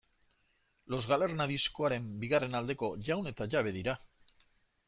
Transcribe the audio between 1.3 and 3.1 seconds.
diskoaren bigarren aldeko